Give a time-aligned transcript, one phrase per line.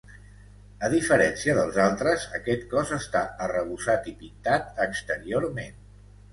[0.87, 5.81] A diferència dels altres, aquest cos està arrebossat i pintat exteriorment.